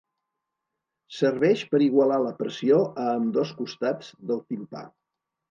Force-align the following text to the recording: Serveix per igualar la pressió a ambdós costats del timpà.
Serveix 1.17 1.61
per 1.73 1.81
igualar 1.87 2.17
la 2.23 2.33
pressió 2.39 2.81
a 3.03 3.07
ambdós 3.13 3.53
costats 3.61 4.11
del 4.33 4.43
timpà. 4.51 4.85